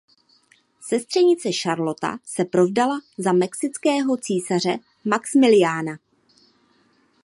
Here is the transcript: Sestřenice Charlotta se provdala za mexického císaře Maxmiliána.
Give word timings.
Sestřenice 0.81 1.51
Charlotta 1.51 2.17
se 2.23 2.45
provdala 2.45 2.99
za 3.17 3.33
mexického 3.33 4.17
císaře 4.17 4.77
Maxmiliána. 5.05 5.99